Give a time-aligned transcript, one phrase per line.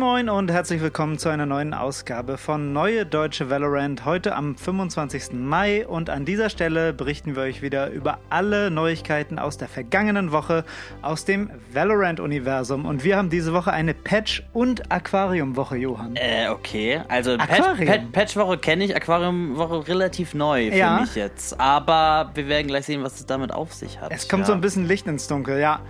[0.00, 4.06] Moin und herzlich willkommen zu einer neuen Ausgabe von Neue Deutsche Valorant.
[4.06, 5.32] Heute am 25.
[5.34, 10.32] Mai und an dieser Stelle berichten wir euch wieder über alle Neuigkeiten aus der vergangenen
[10.32, 10.64] Woche
[11.02, 12.86] aus dem Valorant-Universum.
[12.86, 16.16] Und wir haben diese Woche eine Patch- und Aquarium-Woche, Johann.
[16.16, 17.02] Äh, okay.
[17.08, 17.86] Also Aquarium.
[17.86, 21.00] Patch- Patch-Woche kenne ich, Aquarium-Woche relativ neu für Ja.
[21.02, 21.60] mich jetzt.
[21.60, 24.10] Aber wir werden gleich sehen, was es damit auf sich hat.
[24.12, 24.46] Es kommt ja.
[24.46, 25.80] so ein bisschen Licht ins Dunkel, ja.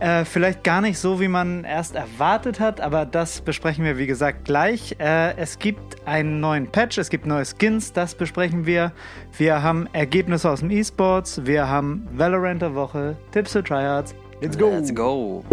[0.00, 4.06] Äh, vielleicht gar nicht so, wie man erst erwartet hat, aber das besprechen wir, wie
[4.06, 4.96] gesagt, gleich.
[4.98, 8.92] Äh, es gibt einen neuen Patch, es gibt neue Skins, das besprechen wir.
[9.36, 14.14] Wir haben Ergebnisse aus dem E-Sports, wir haben Valorant der Woche, Tipps für Tryhards.
[14.40, 14.70] Let's go!
[14.70, 15.44] Let's go.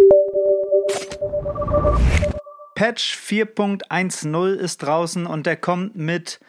[2.76, 6.40] Patch 4.10 ist draußen und der kommt mit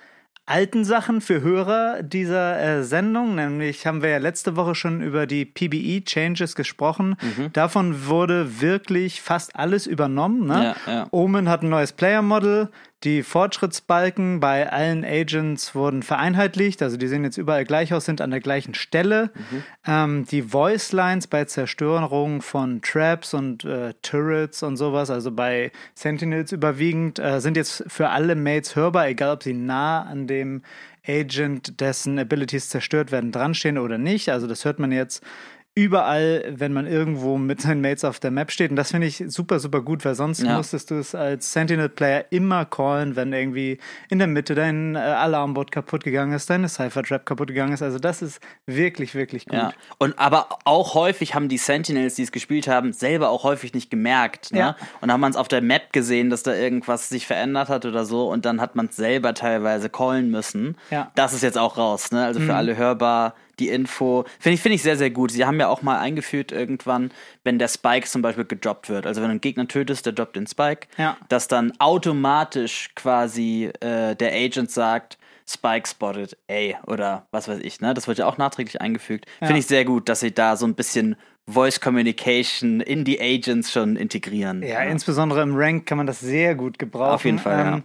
[0.48, 3.34] alten Sachen für Hörer dieser äh, Sendung.
[3.34, 7.16] Nämlich haben wir ja letzte Woche schon über die PBE-Changes gesprochen.
[7.52, 10.46] Davon wurde wirklich fast alles übernommen.
[10.46, 10.74] Ne?
[10.86, 11.06] Ja, ja.
[11.10, 12.70] Omen hat ein neues Player-Model.
[13.04, 16.82] Die Fortschrittsbalken bei allen Agents wurden vereinheitlicht.
[16.82, 19.30] Also die sehen jetzt überall gleich aus, sind an der gleichen Stelle.
[19.86, 25.70] Ähm, die Voice Lines bei Zerstörung von Traps und äh, Turrets und sowas, also bei
[25.94, 30.62] Sentinels überwiegend, äh, sind jetzt für alle Mates hörbar, egal ob sie nah an dem
[31.06, 34.28] Agent, dessen Abilities zerstört werden, dranstehen oder nicht.
[34.28, 35.22] Also das hört man jetzt
[35.78, 38.70] überall, wenn man irgendwo mit seinen Mates auf der Map steht.
[38.70, 40.56] Und das finde ich super, super gut, weil sonst Ja.
[40.56, 43.78] musstest du es als Sentinel-Player immer callen, wenn irgendwie
[44.10, 47.82] in der Mitte dein äh, Alarmbot kaputt gegangen ist, deine Cypher-Trap kaputt gegangen ist.
[47.82, 49.54] Also das ist wirklich, wirklich gut.
[49.54, 49.72] Ja.
[49.98, 53.88] Und aber auch häufig haben die Sentinels, die es gespielt haben, selber auch häufig nicht
[53.88, 54.52] gemerkt.
[54.52, 54.58] Ne?
[54.58, 54.76] Ja.
[55.00, 58.04] Und haben man es auf der Map gesehen, dass da irgendwas sich verändert hat oder
[58.04, 58.28] so.
[58.28, 60.76] Und dann hat man es selber teilweise callen müssen.
[60.90, 61.04] Ja.
[61.04, 61.08] Mhm.
[61.14, 62.10] Das ist jetzt auch raus.
[62.10, 62.24] Ne?
[62.24, 64.24] Also für alle hörbar die Info.
[64.38, 65.30] Finde ich, finde ich sehr, sehr gut.
[65.30, 67.10] Sie haben ja auch mal eingeführt irgendwann,
[67.44, 69.06] wenn der Spike zum Beispiel gedroppt wird.
[69.06, 70.88] Also wenn du einen Gegner tötest, der droppt den Spike.
[70.96, 71.16] Ja.
[71.28, 77.80] Dass dann automatisch quasi äh, der Agent sagt, Spike spotted A oder was weiß ich,
[77.80, 77.94] ne?
[77.94, 79.24] Das wird ja auch nachträglich eingefügt.
[79.38, 81.16] Finde ich sehr gut, dass sie da so ein bisschen
[81.48, 84.62] Voice Communication in die Agents schon integrieren.
[84.62, 87.14] Ja, insbesondere im Rank kann man das sehr gut gebrauchen.
[87.14, 87.82] Auf jeden Fall, ja.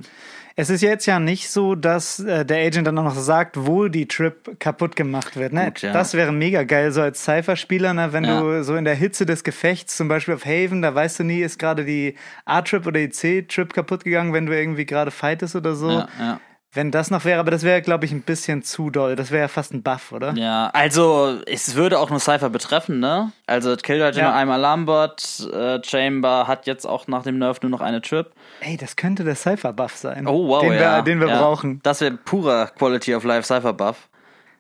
[0.55, 3.87] Es ist jetzt ja nicht so, dass äh, der Agent dann auch noch sagt, wo
[3.87, 5.51] die Trip kaputt gemacht wird.
[5.51, 5.65] Ne?
[5.65, 5.93] Gut, ja.
[5.93, 8.13] Das wäre mega geil, so als Cypher-Spieler, ne?
[8.13, 8.39] wenn Ja.
[8.39, 11.41] du so in der Hitze des Gefechts, zum Beispiel auf Haven, da weißt du nie,
[11.41, 12.15] ist gerade die
[12.45, 15.89] A-Trip oder die C-Trip kaputt gegangen, wenn du irgendwie gerade fightest oder so.
[15.89, 16.39] Ja.
[16.75, 19.15] Wenn das noch wäre, aber das wäre, glaube ich, ein bisschen zu doll.
[19.15, 20.33] Das wäre ja fast ein Buff, oder?
[20.33, 23.31] Ja, also es würde auch nur Cypher betreffen, ne?
[23.45, 27.61] Also Killjoy hat ja nur einmal Alarmbot, äh, Chamber hat jetzt auch nach dem Nerf
[27.61, 28.31] nur noch eine Trip.
[28.61, 30.25] Ey, das könnte der Cypher-Buff sein.
[30.25, 30.97] Oh wow, den ja.
[30.97, 31.39] wir, den wir ja.
[31.39, 31.79] brauchen.
[31.83, 34.09] Das wäre purer Quality of Life Cypher Buff.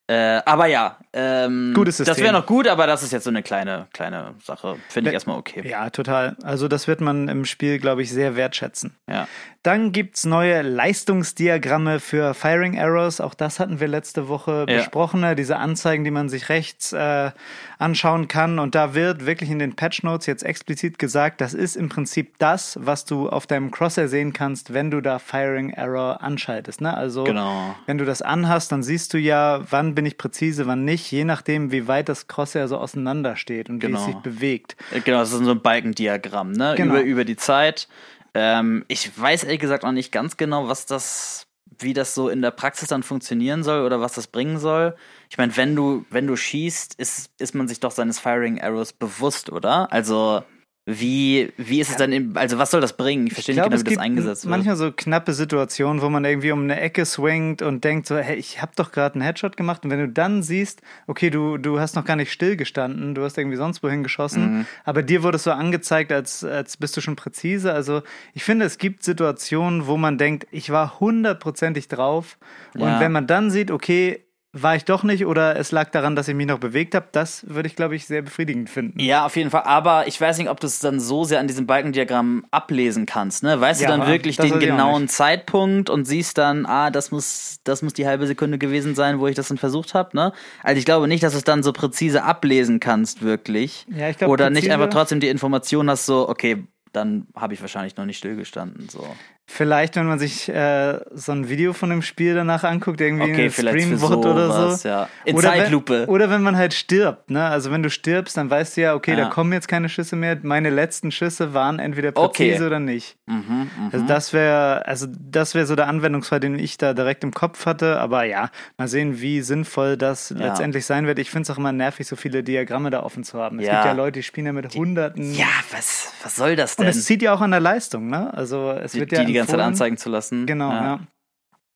[0.05, 2.23] Äh, aber ja, ähm, Gutes das System.
[2.25, 4.77] wäre noch gut, aber das ist jetzt so eine kleine, kleine Sache.
[4.89, 5.67] Finde ich erstmal okay.
[5.67, 6.35] Ja, total.
[6.43, 8.95] Also das wird man im Spiel, glaube ich, sehr wertschätzen.
[9.09, 9.27] Ja.
[9.61, 13.21] Dann gibt's neue Leistungsdiagramme für Firing Arrows.
[13.21, 14.77] Auch das hatten wir letzte Woche Ja.
[14.77, 15.21] besprochen.
[15.21, 15.35] ne?
[15.35, 17.31] Diese Anzeigen, die man sich rechts äh,
[17.77, 18.59] anschauen kann.
[18.59, 22.37] Und da wird wirklich in den Patch Notes jetzt explizit gesagt, das ist im Prinzip
[22.39, 26.81] das, was du auf deinem Crosshair sehen kannst, wenn du da Firing Arrow anschaltest.
[26.81, 26.95] Ne?
[26.95, 27.75] Also Genau.
[27.85, 31.23] wenn du das anhast, dann siehst du ja, wann bin ich präzise, wann nicht, je
[31.25, 34.05] nachdem, wie weit das Crosshair so auseinander steht und wie es Genau.
[34.05, 34.75] sich bewegt.
[34.91, 36.73] Äh, Genau, das ist so ein Balkendiagramm, ne?
[36.77, 36.95] Genau.
[36.95, 37.87] Über, über die Zeit.
[38.33, 41.47] Ähm, ich weiß ehrlich gesagt noch nicht ganz genau, was das,
[41.79, 44.95] wie das so in der Praxis dann funktionieren soll oder was das bringen soll.
[45.29, 48.93] Ich meine, wenn du, wenn du schießt, ist, ist man sich doch seines Firing Arrows
[48.93, 49.91] bewusst, oder?
[49.91, 50.43] Also,
[50.85, 53.27] wie, wie ist es dann, im, also was soll das bringen?
[53.27, 54.49] Ich verstehe Ich nicht genau, wie das eingesetzt wird.
[54.51, 58.35] manchmal so knappe Situationen, wo man irgendwie um eine Ecke swingt und denkt so, hey,
[58.35, 59.85] ich habe doch gerade einen Headshot gemacht.
[59.85, 63.37] Und wenn du dann siehst, okay, du, du hast noch gar nicht stillgestanden, du hast
[63.37, 64.65] irgendwie sonst wohin geschossen, Mhm.
[64.83, 67.71] aber dir wurde es so angezeigt, als, als bist du schon präzise.
[67.73, 68.01] Also
[68.33, 72.37] ich finde, es gibt Situationen, wo man denkt, ich war hundertprozentig drauf.
[72.73, 72.99] Und Ja.
[72.99, 76.35] wenn man dann sieht, okay, war ich doch nicht oder es lag daran, dass ich
[76.35, 78.99] mich noch bewegt habe, das würde ich, glaube ich, sehr befriedigend finden.
[78.99, 79.63] Ja, auf jeden Fall.
[79.63, 83.41] Aber ich weiß nicht, ob du es dann so sehr an diesem Balkendiagramm ablesen kannst.
[83.41, 83.59] Ne?
[83.59, 85.07] Weißt Ja, du dann wirklich den genauen.
[85.07, 89.25] Zeitpunkt und siehst dann, ah, das muss, das muss die halbe Sekunde gewesen sein, wo
[89.25, 90.15] ich das dann versucht habe.
[90.15, 90.33] Ne?
[90.61, 93.87] Also ich glaube nicht, dass du es dann so präzise ablesen kannst, wirklich.
[93.89, 97.61] Ja, ich glaub, Oder nicht einfach trotzdem die Information hast, so, okay, dann habe ich
[97.61, 98.87] wahrscheinlich noch nicht stillgestanden.
[98.87, 99.03] So.
[99.45, 103.49] Vielleicht, wenn man sich äh, so ein Video von dem Spiel danach anguckt, irgendwie Okay,
[103.49, 104.87] für Screenshot oder sowas, so.
[104.89, 105.09] ja.
[105.25, 106.01] In oder Zeitlupe.
[106.03, 107.43] Wenn, oder wenn man halt stirbt, ne?
[107.43, 109.17] Also wenn du stirbst, dann weißt du ja, okay, Ja.
[109.17, 110.37] da kommen jetzt keine Schüsse mehr.
[110.41, 112.47] Meine letzten Schüsse waren entweder Okay.
[112.51, 113.17] präzise oder nicht.
[113.25, 113.69] Mhm, mhm.
[113.91, 117.65] Also das wäre, also das wäre so der Anwendungsfall, den ich da direkt im Kopf
[117.65, 117.99] hatte.
[117.99, 121.19] Aber ja, mal sehen, wie sinnvoll das letztendlich sein wird.
[121.19, 123.59] Ich finde es auch immer nervig, so viele Diagramme da offen zu haben.
[123.59, 123.73] Es Ja.
[123.73, 125.33] gibt ja Leute, die spielen ja mit Hunderten.
[125.33, 126.91] Ja, was, was soll das Und denn?
[126.91, 128.33] es zieht ja auch an der Leistung, ne?
[128.33, 130.45] Also es die, wird die ja die ganze Zeit anzeigen zu lassen.
[130.45, 130.99] Genau, ja.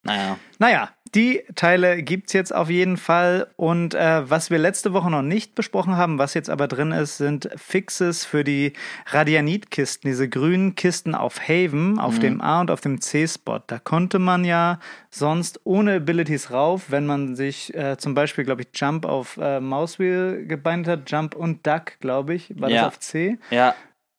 [0.03, 0.37] Naja.
[0.59, 3.47] Naja, die Teile gibt's jetzt auf jeden Fall.
[3.57, 7.17] Und äh, was wir letzte Woche noch nicht besprochen haben, was jetzt aber drin ist,
[7.17, 8.71] sind Fixes für die
[9.07, 13.59] Radianitkisten, diese grünen Kisten auf Haven, auf dem A und auf dem C-Spot.
[13.67, 14.79] Da konnte man ja
[15.09, 19.59] sonst ohne Abilities rauf, wenn man sich äh, zum Beispiel, glaube ich, Jump auf äh,
[19.59, 22.83] Mauswheel gebindet hat, Jump und Duck, glaube ich, war Ja.
[22.85, 23.37] das auf C.
[23.51, 23.75] Ja,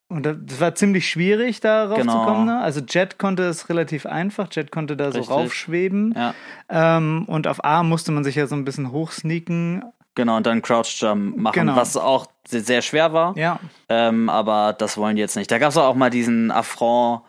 [0.09, 2.13] Und das das war ziemlich schwierig, da Genau.
[2.13, 2.47] raufzukommen.
[2.47, 2.61] Ne?
[2.61, 4.49] Also Jet konnte es relativ einfach.
[4.51, 5.35] Jet konnte da so Richtig.
[5.37, 6.15] raufschweben.
[6.17, 6.35] ja.
[6.71, 9.83] Ähm, und auf A musste man sich ja so ein bisschen hochsneaken.
[10.15, 11.77] Genau, und dann Crouch Jump machen, Genau.
[11.77, 13.37] was auch sehr, sehr schwer war.
[13.37, 15.51] Ja, Ähm, aber das wollen die jetzt nicht.
[15.51, 17.21] Da gab es auch mal diesen Affront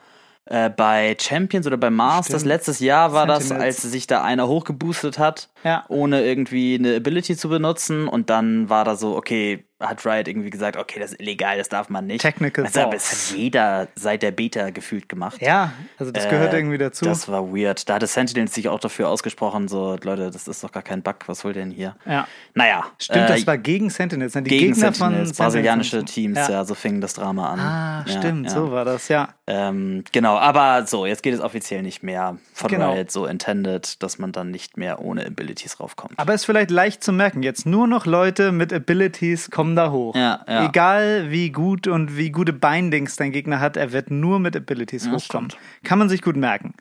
[0.45, 2.41] äh, bei Champions oder bei Masters.
[2.41, 2.45] Stimmt.
[2.47, 3.83] Letztes Jahr war das, Sentinels.
[3.83, 5.83] als sich da einer hochgeboostet hat, ja.
[5.89, 8.07] ohne irgendwie eine Ability zu benutzen.
[8.07, 11.69] Und dann war da so, okay, hat Riot irgendwie gesagt, okay, das ist illegal, das
[11.69, 12.21] darf man nicht.
[12.21, 15.41] Technical also, aber das hat jeder seit der Beta gefühlt gemacht.
[15.41, 17.05] Ja, also das gehört Äh, irgendwie dazu.
[17.05, 17.87] Das war weird.
[17.87, 21.15] Da hatte Sentinels sich auch dafür ausgesprochen, so, Leute, das ist doch gar kein Bug,
[21.27, 21.95] was wollt ihr denn hier?
[22.05, 22.27] ja.
[22.53, 22.85] Naja.
[22.99, 24.35] Stimmt, äh, das war gegen Sentinels.
[24.35, 24.43] ne?
[24.43, 26.13] Die gegen Gegner Sentinels, von brasilianische Sentinels.
[26.13, 26.49] Teams, ja.
[26.49, 26.65] Ja.
[26.65, 27.59] so fing das Drama an.
[27.59, 28.51] Ah, ja, stimmt, ja.
[28.53, 29.29] so war das, ja.
[29.47, 32.93] Ähm, genau, aber so, jetzt geht es offiziell nicht mehr von Genau.
[32.93, 36.13] Riot so intended, dass man dann nicht mehr ohne Abilities raufkommt.
[36.17, 40.15] Aber ist vielleicht leicht zu merken, jetzt nur noch Leute mit Abilities kommen da hoch.
[40.15, 40.65] Ja, ja.
[40.67, 45.03] Egal wie gut und wie gute Bindings dein Gegner hat, er wird nur mit Abilities
[45.09, 45.49] das hochkommen.
[45.51, 45.63] stimmt.
[45.83, 46.73] Kann man sich gut merken.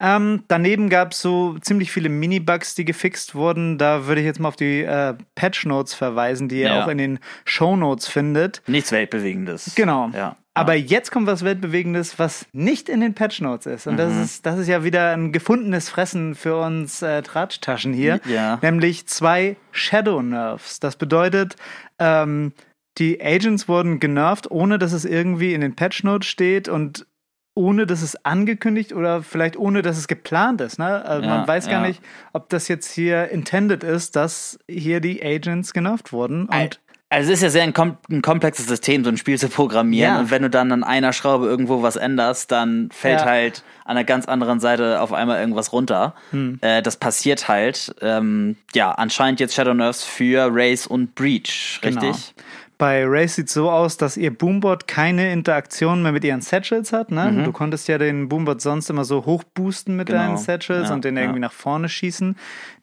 [0.00, 3.78] Ähm, daneben gab es so ziemlich viele Mini-Bugs, die gefixt wurden.
[3.78, 6.84] Da würde ich jetzt mal auf die äh, Patch-Notes verweisen, die ihr Ja.
[6.84, 8.60] auch in den Show-Notes findet.
[8.66, 9.72] Nichts Weltbewegendes.
[9.76, 10.10] Genau.
[10.12, 10.36] Ja.
[10.56, 13.86] Aber jetzt kommt was Weltbewegendes, was nicht in den Patch Notes ist.
[13.88, 14.22] Und das, Mhm.
[14.22, 18.20] ist, das ist ja wieder ein gefundenes Fressen für uns äh, Tratschtaschen hier.
[18.24, 18.58] Ja.
[18.62, 20.78] Nämlich zwei Shadow Nerfs.
[20.78, 21.56] Das bedeutet,
[21.98, 22.52] ähm,
[22.98, 27.06] die Agents wurden genervt, ohne dass es irgendwie in den Patch Notes steht und
[27.56, 30.78] ohne dass es angekündigt oder vielleicht ohne dass es geplant ist.
[30.78, 31.04] Ne?
[31.04, 31.88] Also Ja, man weiß gar ja.
[31.88, 32.02] nicht,
[32.32, 36.48] ob das jetzt hier intended ist, dass hier die Agents genervt wurden.
[36.64, 36.80] Und
[37.10, 40.14] Also es ist ja sehr ein, kom ein komplexes System, so ein Spiel zu programmieren.
[40.14, 40.18] Ja.
[40.20, 43.26] Und wenn du dann an einer Schraube irgendwo was änderst, dann fällt Ja.
[43.26, 46.14] halt an einer ganz anderen Seite auf einmal irgendwas runter.
[46.30, 46.58] Hm.
[46.60, 47.94] Äh, das passiert halt.
[48.00, 52.00] Ähm, ja, anscheinend jetzt Shadow Nerfs für Race und Breach, Genau.
[52.76, 57.10] Bei Race sieht so aus, dass ihr Boombot keine Interaktion mehr mit ihren Satchels hat.
[57.12, 57.42] Ne?
[57.44, 60.12] Du konntest ja den Boombot sonst immer so hochboosten mit Mhm.
[60.12, 60.24] Genau.
[60.26, 61.22] deinen Satchels Ja, und den ja.
[61.22, 62.36] irgendwie nach vorne schießen.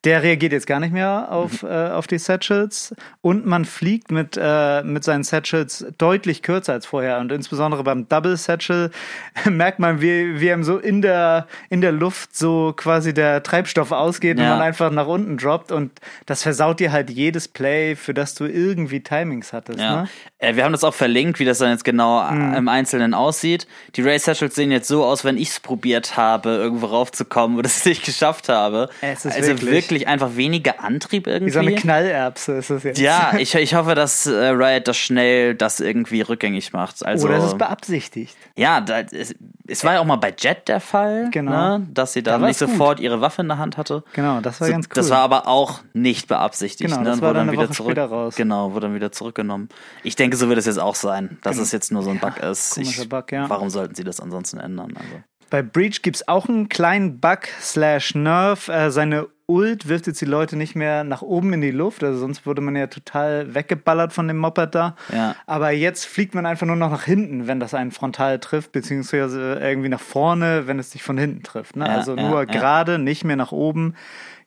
[0.04, 1.34] Der reagiert jetzt gar nicht mehr Mhm.
[1.36, 2.96] auf, äh, auf die Satchels.
[3.22, 7.20] Und man fliegt mit, äh, mit seinen Satchels deutlich kürzer als vorher.
[7.20, 8.92] Und insbesondere beim Double Satchel
[9.50, 13.92] merkt man, wie, wie einem so in der, in der Luft so quasi der Treibstoff
[13.92, 14.52] ausgeht und Ja.
[14.52, 15.72] man einfach nach unten droppt.
[15.72, 15.92] Und
[16.26, 19.81] das versaut dir halt jedes Play, für das du irgendwie Timings hattest.
[19.82, 20.02] Ja.
[20.04, 20.10] Ne?
[20.40, 23.68] Äh, wir haben das auch verlinkt, wie das dann jetzt genau äh, im Einzelnen aussieht.
[23.96, 27.66] Die Race Satchels sehen jetzt so aus, wenn ich es probiert habe, irgendwo raufzukommen und
[27.66, 28.90] es nicht geschafft habe.
[29.02, 31.48] Es ist also wirklich- wirklich einfach weniger Antrieb irgendwie.
[31.52, 33.00] Wie so eine Knallerbse ist es jetzt.
[33.00, 37.06] Ja, ich, ich hoffe, dass äh, Riot das schnell das irgendwie rückgängig macht.
[37.06, 38.36] Also, Oder es ist beabsichtigt.
[38.56, 39.36] ja, da, es,
[39.72, 41.78] es war ja auch mal bei Jet der Fall, Genau.
[41.80, 42.70] ne, dass sie Da dann nicht gut.
[42.70, 44.04] sofort ihre Waffe in der Hand hatte.
[44.14, 44.92] Genau, das war So, ganz cool.
[44.96, 46.90] Das war aber auch nicht beabsichtigt.
[46.90, 47.98] Genau, ne, das war wurde dann eine wieder Woche zurück.
[47.98, 48.36] raus.
[48.36, 49.70] Genau, wurde dann wieder zurückgenommen.
[50.04, 52.38] Ich denke, so wird es jetzt auch sein, dass es jetzt nur so ein Bug
[52.38, 52.78] ist.
[52.78, 53.50] Ich, Bug, ja.
[53.50, 54.94] Warum sollten sie das ansonsten ändern?
[54.96, 55.24] Also.
[55.50, 58.68] Bei Breach gibt es auch einen kleinen Bug slash Nerf.
[58.70, 62.04] Äh, seine Ult wirft jetzt die Leute nicht mehr nach oben in die Luft.
[62.04, 64.96] Also sonst wurde man ja total weggeballert von dem Moped da.
[65.14, 65.36] Ja.
[65.46, 69.60] Aber jetzt fliegt man einfach nur noch nach hinten, wenn das einen frontal trifft, beziehungsweise
[69.62, 71.76] irgendwie nach vorne, wenn es dich von hinten trifft.
[71.76, 71.86] Ne?
[71.86, 73.96] Ja, also ja, nur gerade, nicht mehr nach oben.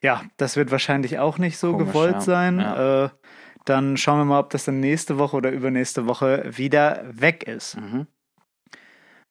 [0.01, 2.59] Ja, das wird wahrscheinlich auch nicht so Komisch, gewollt sein.
[2.59, 3.09] Äh,
[3.65, 7.77] dann schauen wir mal, ob das dann nächste Woche oder übernächste Woche wieder weg ist.
[7.81, 8.07] Mhm.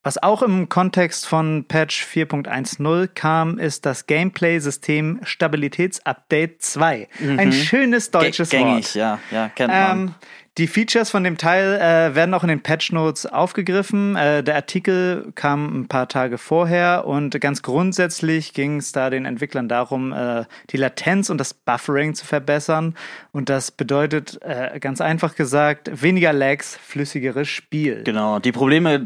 [0.06, 7.08] Was auch im Kontext von Patch 4.10 kam, ist das Gameplay-System Stabilitätsupdate 2.
[7.38, 8.96] Ein schönes deutsches Gä- Gängig, Wort.
[8.96, 10.00] ja, ja, kennt man.
[10.00, 10.16] Ähm,
[10.60, 14.16] die Features von dem Teil äh, werden auch in den Patch Notes aufgegriffen.
[14.16, 19.26] Äh, der Artikel kam ein paar Tage vorher und ganz grundsätzlich ging es da den
[19.26, 22.94] Entwicklern darum, äh, die Latenz und das Buffering zu verbessern.
[23.32, 28.04] Und das bedeutet, äh, ganz einfach gesagt, weniger Lags, flüssigeres Spiel.
[28.04, 29.04] Genau, die Probleme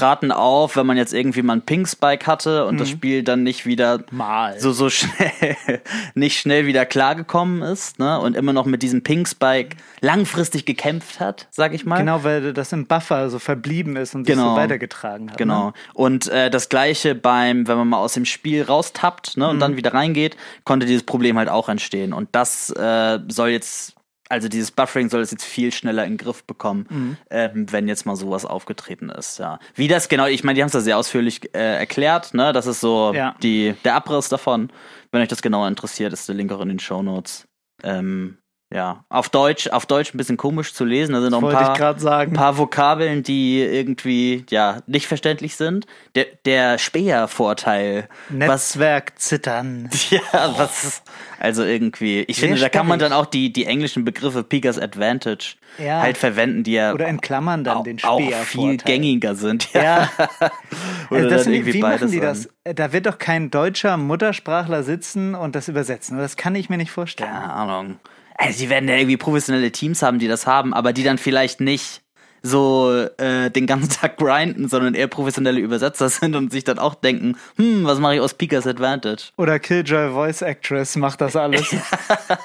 [0.00, 3.42] traten auf, wenn man jetzt irgendwie mal einen Pink Spike hatte und das Spiel dann
[3.42, 4.58] nicht wieder Mal.
[4.58, 5.56] so so schnell
[6.14, 8.18] nicht schnell wieder klargekommen ist, ne?
[8.20, 11.98] Und immer noch mit diesem Pink Spike langfristig gekämpft hat, sag ich mal.
[11.98, 14.54] Genau, weil das im Buffer so verblieben ist und sich Genau.
[14.54, 15.38] so weitergetragen hat.
[15.38, 15.66] Genau.
[15.68, 15.72] Ne?
[15.94, 19.60] Und äh, das gleiche beim, wenn man mal aus dem Spiel raustappt ne, und Mhm.
[19.60, 22.12] dann wieder reingeht, konnte dieses Problem halt auch entstehen.
[22.12, 23.94] Und das äh, soll jetzt,
[24.30, 27.16] also dieses Buffering soll es jetzt viel schneller in den Griff bekommen, Mhm.
[27.30, 29.38] ähm, wenn jetzt mal sowas aufgetreten ist.
[29.38, 29.58] Ja.
[29.74, 32.52] Wie das genau, ich meine, die haben es da sehr ausführlich äh, erklärt, ne?
[32.52, 33.34] Das ist so Ja.
[33.42, 34.70] die, der Abriss davon.
[35.12, 37.46] Wenn euch das genauer interessiert, ist der Link auch in den Shownotes.
[37.82, 38.38] Ähm,
[38.72, 41.12] ja, auf Deutsch, auf Deutsch ein bisschen komisch zu lesen.
[41.12, 45.86] Da sind noch ein paar, ein paar Vokabeln, die irgendwie ja nicht verständlich sind.
[46.14, 48.08] Der, der Speer-Vorteil.
[48.28, 49.90] Was, Netzwerk zittern.
[50.10, 51.02] ja, was
[51.40, 52.20] also irgendwie.
[52.28, 56.02] Ich Sehr finde, da kann man dann auch die, die englischen Begriffe Pickers Advantage Ja.
[56.02, 58.38] halt verwenden, die ja Oder in Klammern dann auch, den auch Speer.
[58.44, 59.72] viel gängiger sind.
[59.72, 59.82] Ja.
[59.82, 60.10] Ja.
[61.10, 62.46] Oder Also das, dann irgendwie wie machen beides die sagen.
[62.64, 62.76] das?
[62.76, 66.18] Da wird doch kein deutscher Muttersprachler sitzen und das übersetzen.
[66.18, 67.32] Das kann ich mir nicht vorstellen.
[67.32, 67.98] Keine Ahnung.
[68.40, 71.60] Also die werden ja irgendwie professionelle Teams haben, die das haben, aber die dann vielleicht
[71.60, 72.00] nicht
[72.42, 76.94] so äh, den ganzen Tag grinden, sondern eher professionelle Übersetzer sind und sich dann auch
[76.94, 79.24] denken, hm, was mache ich aus Pickers Advantage?
[79.36, 81.74] Oder Killjoy Voice Actress macht das alles.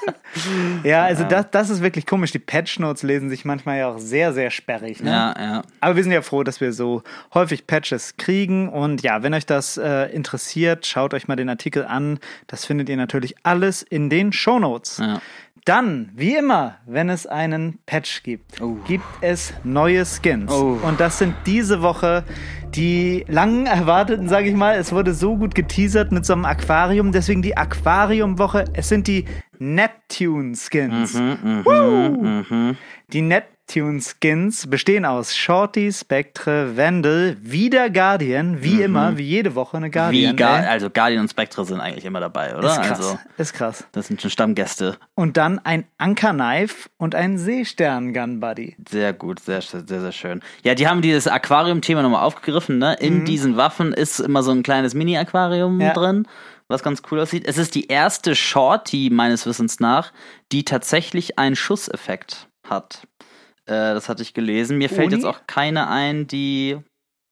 [0.84, 2.32] ja, also Das, das ist wirklich komisch.
[2.32, 5.02] Die Patch Notes lesen sich manchmal ja auch sehr, sehr sperrig.
[5.02, 5.10] Ne?
[5.10, 5.62] Ja, ja.
[5.80, 8.68] Aber wir sind ja froh, dass wir so häufig Patches kriegen.
[8.68, 12.18] Und ja, wenn euch das äh, interessiert, schaut euch mal den Artikel an.
[12.48, 14.98] Das findet ihr natürlich alles in den Shownotes.
[14.98, 15.22] Ja.
[15.66, 20.52] Dann, wie immer, wenn es einen Patch gibt, gibt es neue Skins.
[20.52, 20.78] Oh.
[20.80, 22.22] Und das sind diese Woche
[22.76, 24.76] die lang erwarteten, sage ich mal.
[24.76, 27.10] Es wurde so gut geteasert mit so einem Aquarium.
[27.10, 28.66] Deswegen die Aquarium-Woche.
[28.74, 29.24] Es sind die
[29.58, 31.14] Neptune-Skins.
[31.14, 32.74] Mhm, Woo!
[33.12, 33.22] Die
[33.76, 39.90] Neptune-Skins bestehen aus Shorty, Spectre, Vandal, wieder Guardian, wie immer, wie jede Woche eine Mhm.
[39.90, 40.36] Wie Guardian.
[40.36, 40.66] Gar, ey.
[40.68, 42.68] also Guardian und Spectre sind eigentlich immer dabei, oder?
[42.70, 42.98] ist krass.
[42.98, 43.84] Also, ist krass.
[43.92, 44.96] das sind schon Stammgäste.
[45.14, 48.76] Und dann ein Anker-Knife und ein Seestern-Gun-Buddy.
[48.88, 50.40] Sehr gut, sehr, sehr, sehr schön.
[50.62, 52.94] Ja, die haben dieses Aquarium-Thema nochmal aufgegriffen, ne?
[53.00, 55.92] In diesen Waffen ist immer so ein kleines Mini-Aquarium Ja.
[55.92, 56.26] drin,
[56.68, 57.44] was ganz cool aussieht.
[57.46, 60.12] Es ist die erste Shorty, meines Wissens nach,
[60.52, 63.02] die tatsächlich einen Schusseffekt hat.
[63.66, 64.78] Äh, das hatte ich gelesen.
[64.78, 65.16] Mir fällt Uni?
[65.16, 66.78] jetzt auch keine ein, die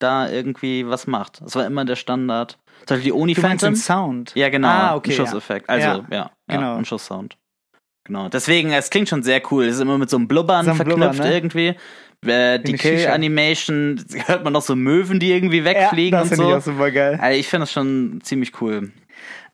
[0.00, 1.40] da irgendwie was macht.
[1.40, 2.58] Das war immer der Standard.
[2.86, 3.70] Zum Beispiel die Oni Du Phantom.
[3.70, 4.32] den Sound?
[4.34, 4.68] Ja, genau.
[4.68, 5.12] Ah, okay.
[5.12, 5.70] ein Schusseffekt.
[5.70, 6.04] Also, Ja.
[6.10, 6.16] ja,
[6.50, 6.76] ja, Genau.
[6.76, 7.36] ein Schusssound.
[8.06, 8.28] Genau.
[8.28, 9.64] Deswegen, es klingt schon sehr cool.
[9.64, 11.34] Es ist immer mit so einem Blubbern So einem verknüpft Blubbern, ne?
[11.34, 11.74] irgendwie.
[12.26, 12.74] Äh, die.
[12.74, 16.50] Kill-Animation, hört man noch so Möwen, die irgendwie Ja, wegfliegen das und finde so.
[16.50, 17.18] ich auch super geil.
[17.20, 18.92] Also ich finde das schon ziemlich cool.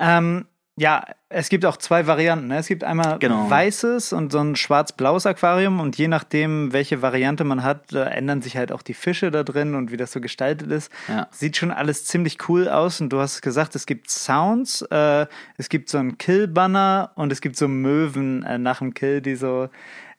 [0.01, 0.47] Ähm,
[0.81, 2.47] ja, es gibt auch zwei Varianten.
[2.47, 2.57] Ne?
[2.57, 3.51] Es gibt einmal Genau.
[3.51, 8.57] weißes und so ein schwarz-blaues Aquarium und je nachdem, welche Variante man hat, ändern sich
[8.57, 10.91] halt auch die Fische da drin und wie das so gestaltet ist.
[11.07, 11.29] Ja.
[11.33, 15.27] Sieht schon alles ziemlich cool aus und du hast gesagt, es gibt Sounds, äh,
[15.59, 19.35] es gibt so einen Kill-Banner und es gibt so Möwen äh, nach dem Kill, die
[19.37, 19.69] so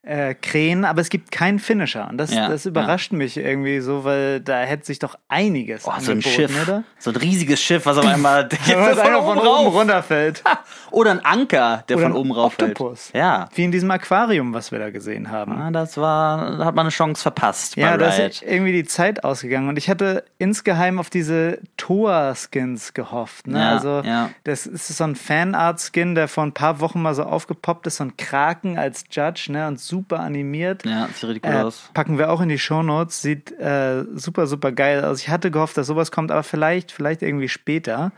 [0.03, 4.03] äh, krähen, aber es gibt keinen Finisher und das, Ja, das überrascht mich irgendwie so,
[4.03, 6.51] weil da hätte sich doch einiges Oh, so ein Schiff.
[6.63, 6.83] oder?
[6.97, 9.73] So ein riesiges Schiff, was auf einmal Was von oben rauf.
[9.75, 10.43] runterfällt.
[10.89, 12.71] Oder ein Anker, der Oder von oben rauf fällt.
[12.71, 13.11] Oktopus.
[13.13, 13.47] Ja.
[13.53, 15.51] Wie in diesem Aquarium, was wir da gesehen haben.
[15.53, 19.23] Ah, Das war, da hat man eine Chance verpasst ja, da ist irgendwie die Zeit
[19.23, 23.47] ausgegangen und ich hatte insgeheim auf diese Toa-Skins gehofft.
[23.47, 23.59] Ne?
[23.59, 24.29] Ja, also, ja.
[24.43, 28.03] das ist so ein Fanart-Skin, der vor ein paar Wochen mal so aufgepoppt ist, so
[28.05, 29.67] ein Kraken als Judge ne?
[29.67, 30.83] und super animiert.
[30.85, 31.91] Ja, sieht richtig gut Äh, aus.
[31.93, 33.21] packen wir auch in die Shownotes.
[33.21, 35.21] Sieht äh, super, super geil aus.
[35.21, 38.11] Ich hatte gehofft, dass sowas kommt, aber vielleicht, vielleicht irgendwie später.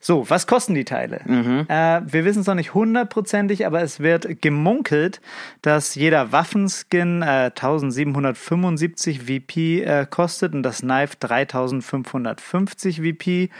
[0.00, 1.20] So, was kosten die Teile?
[1.24, 1.66] Mhm.
[1.68, 5.20] Äh, wir wissen es noch nicht hundertprozentig, aber es wird gemunkelt,
[5.62, 13.50] dass jeder Waffenskin äh, 1775 VP äh, kostet und das Knife 3550 VP.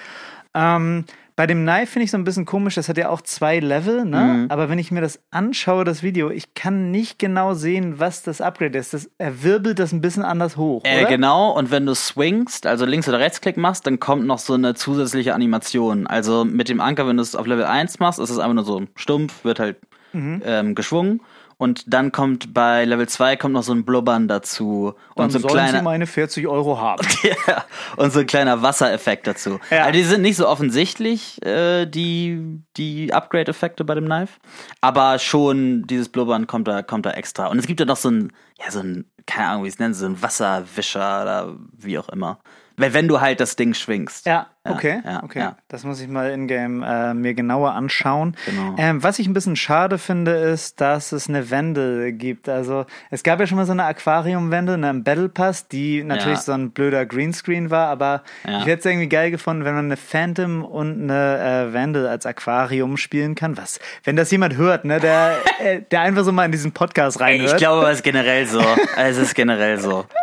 [0.55, 1.05] Ähm,
[1.43, 4.05] bei dem Knife finde ich so ein bisschen komisch, das hat ja auch zwei Level,
[4.05, 4.21] ne?
[4.21, 4.47] Mhm.
[4.49, 8.41] Aber wenn ich mir das anschaue, das Video, ich kann nicht genau sehen, was das
[8.41, 8.95] Upgrade ist.
[8.95, 11.09] Das, er wirbelt das ein bisschen anders hoch, Äh, oder?
[11.09, 14.75] genau, und wenn du swingst, also links- oder rechtsklick machst, dann kommt noch so eine
[14.75, 16.07] zusätzliche Animation.
[16.07, 18.65] Also mit dem Anker, wenn du es auf Level 1 machst, ist es einfach nur
[18.65, 19.79] so stumpf, wird halt
[20.13, 20.43] Mhm.
[20.47, 21.23] ähm, geschwungen.
[21.63, 24.95] Und dann kommt bei Level 2 kommt noch so ein Blubbern dazu.
[25.15, 25.83] Dann und so ein sollen sie kleiner.
[25.83, 27.07] meine 40 Euro haben.
[27.47, 27.65] Ja,
[27.97, 29.61] und so ein kleiner Wassereffekt dazu.
[29.71, 29.85] Ja.
[29.85, 34.41] Also die sind nicht so offensichtlich, äh, die, die Upgrade-Effekte bei dem Knife.
[34.81, 37.47] Aber schon dieses Blubbern kommt da, kommt da extra.
[37.47, 39.95] Und es gibt ja noch so ein, ja, so ein, keine Ahnung, wie es nennen,
[39.95, 42.41] so ein Wasserwischer oder wie auch immer.
[42.77, 44.27] Weil wenn du halt das Ding schwingst.
[44.27, 45.39] Ja, okay, ja, okay.
[45.41, 45.57] ja.
[45.69, 48.37] Das muss ich mal in-game äh, mir genauer anschauen.
[48.47, 48.75] Genau.
[48.79, 52.49] Ähm, was ich ein bisschen schade finde, ist, dass es eine Wende gibt.
[52.49, 56.39] Also es gab ja schon mal so eine Aquariumwende in einem Battle Pass, die natürlich
[56.39, 56.43] Ja.
[56.43, 58.61] so ein blöder Greenscreen war, aber Ja.
[58.61, 62.27] ich hätte es irgendwie geil gefunden, wenn man eine Phantom und eine äh, Vandal als
[62.27, 63.57] Aquarium spielen kann.
[63.57, 67.19] Was, wenn das jemand hört, ne, der, äh, der einfach so mal in diesen Podcast
[67.21, 67.53] Ey, reinhört.
[67.53, 68.63] ich glaube, es ist generell so.
[68.97, 70.05] es ist generell so.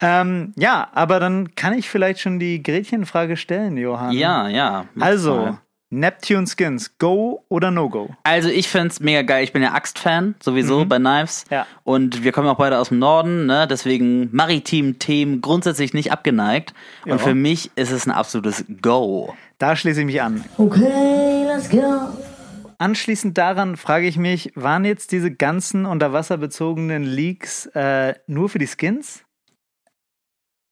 [0.00, 4.12] ähm, ja, aber dann kann ich vielleicht schon die Gretchenfrage stellen, Johann.
[4.12, 4.86] Ja, ja.
[4.98, 5.58] Also, mal.
[5.90, 8.10] Neptune Skins, Go oder No Go?
[8.22, 9.42] Also ich find's mega geil.
[9.42, 11.44] Ich bin ja Axt-Fan, sowieso bei Knives.
[11.50, 11.66] Ja.
[11.82, 13.66] Und wir kommen auch beide aus dem Norden, ne?
[13.66, 16.74] deswegen maritimen Themen grundsätzlich nicht abgeneigt.
[17.06, 19.34] Und für mich ist es ein absolutes Go.
[19.56, 20.44] Da schließe ich mich an.
[20.58, 22.10] Okay, let's go.
[22.76, 28.68] Anschließend daran frage ich mich, waren jetzt diese ganzen unterwasserbezogenen Leaks äh, nur für die
[28.68, 29.24] Skins?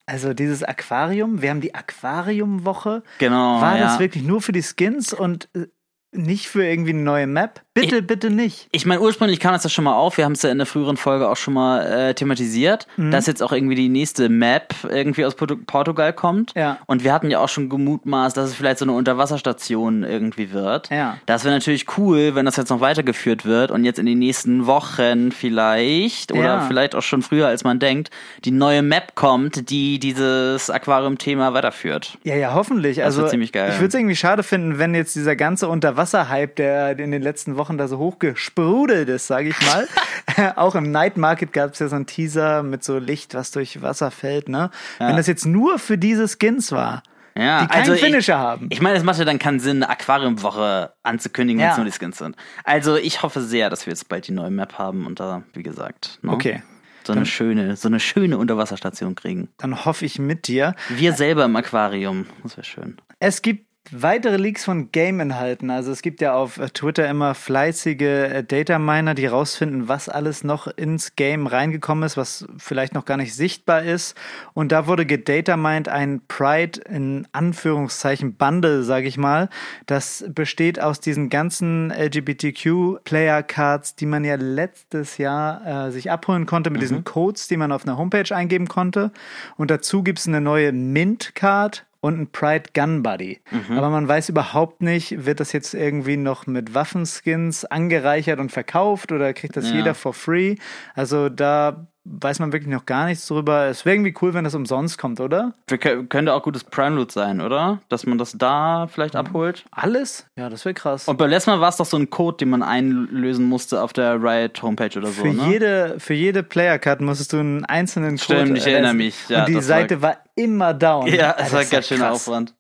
[0.09, 3.03] Also dieses Aquarium, wir haben die Aquariumwoche.
[3.19, 3.61] Genau.
[3.61, 3.85] War ja.
[3.85, 5.67] das wirklich nur für die Skins und äh,
[6.13, 7.61] nicht für irgendwie eine neue Map?
[7.75, 8.69] Bitte, bitte nicht.
[8.73, 10.17] Ich meine, ursprünglich kam das ja schon mal auf.
[10.17, 13.11] Wir haben es ja in der früheren Folge auch schon mal äh, thematisiert, Mhm.
[13.11, 16.53] dass jetzt auch irgendwie die nächste Map irgendwie aus Portu Portugal kommt.
[16.57, 16.79] Ja.
[16.87, 20.89] Und wir hatten ja auch schon gemutmaßt, dass es vielleicht so eine Unterwasserstation irgendwie wird.
[20.89, 21.19] Ja.
[21.27, 24.65] Das wäre natürlich cool, wenn das jetzt noch weitergeführt wird und jetzt in den nächsten
[24.67, 26.61] Wochen vielleicht oder Ja.
[26.63, 28.11] vielleicht auch schon früher, als man denkt,
[28.47, 32.17] die neue Map kommt, die dieses Aquarium-Thema weiterführt.
[32.25, 33.03] Ja, ja, hoffentlich.
[33.05, 33.71] Also, wird ziemlich geil.
[33.73, 37.57] Ich würde es irgendwie schade finden, wenn jetzt dieser ganze Unterwasser-Hype, der in den letzten
[37.57, 39.89] Wochen da so hochgesprudelt ist, sage ich mal.
[40.57, 43.81] Auch im Night Market gab es ja so einen Teaser mit so Licht, was durch
[43.81, 44.71] Wasser fällt, ne?
[44.99, 47.03] Wenn das jetzt nur für diese Skins war,
[47.35, 48.67] Ja, die keinen also ich- Finisher haben.
[48.71, 51.83] Ich meine, es macht ja dann keinen Sinn, eine Aquariumwoche anzukündigen, wenn es Ja.
[51.83, 52.37] nur die Skins sind.
[52.65, 55.63] Also ich hoffe sehr, dass wir jetzt bald die neue Map haben und da, wie
[55.63, 56.63] gesagt, ne, Okay.
[57.05, 59.49] so eine schöne, so eine schöne Unterwasserstation kriegen.
[59.57, 60.75] Dann hoffe ich mit dir.
[60.91, 62.97] Wir selber im Aquarium, das wäre schön.
[63.19, 65.71] Es gibt weitere Leaks von Game-Inhalten.
[65.71, 70.67] Also es gibt ja auf Twitter immer fleißige äh, Data-Miner, die rausfinden, was alles noch
[70.67, 74.17] ins Game reingekommen ist, was vielleicht noch gar nicht sichtbar ist.
[74.55, 79.49] Und da wurde gedatamined ein Pride in Anführungszeichen Bundle, sage ich mal.
[79.87, 86.71] Das besteht aus diesen ganzen LGBTQ-Player-Cards, die man ja letztes Jahr äh, sich abholen konnte
[86.71, 89.11] mit diesen Codes, die man auf einer Homepage eingeben konnte.
[89.57, 93.41] Und dazu gibt es eine neue Mint-Card und ein Pride Gun Buddy.
[93.71, 99.13] Aber man weiß überhaupt nicht, wird das jetzt irgendwie noch mit Waffenskins angereichert und verkauft
[99.13, 99.77] oder kriegt das Ja.
[99.77, 100.57] jeder for free?
[100.95, 103.67] Also da weiß man wirklich noch gar nichts drüber.
[103.67, 105.53] Es wäre irgendwie cool, wenn das umsonst kommt, oder?
[105.69, 107.81] Wir, kö- könnte auch gutes Prime Loot sein, oder?
[107.89, 109.65] Dass man das da vielleicht abholt.
[109.71, 110.27] Alles?
[110.37, 111.09] Ja, das wäre krass.
[111.09, 113.93] Und beim letzten Mal war es doch so ein Code, den man einlösen musste auf
[113.93, 115.49] der Riot Homepage oder so, für ne?
[115.49, 119.29] jede, für jede Player-Card musstest du einen einzelnen Stimmt, Code ich erinnere mich.
[119.29, 121.07] Ja, und die das war- Seite war, immer down.
[121.09, 122.13] Ja, es war ganz schöner.
[122.13, 122.55] Aufwand.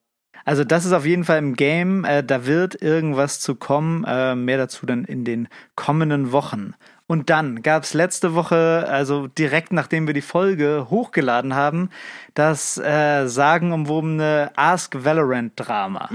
[0.45, 2.05] Also das ist auf jeden Fall im Game.
[2.05, 4.05] Äh, da wird irgendwas zu kommen.
[4.05, 6.75] Äh, mehr dazu dann in den kommenden Wochen.
[7.09, 11.91] Und dann gab es letzte Woche, also direkt nachdem wir die Folge hochgeladen haben,
[12.35, 16.09] das äh, sagenumwobene Ask Valorant Drama.